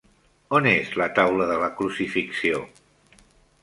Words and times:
On 0.59 0.69
és 0.71 0.89
la 1.01 1.07
taula 1.19 1.49
de 1.53 1.59
la 1.67 1.71
Crucifixió? 1.83 2.67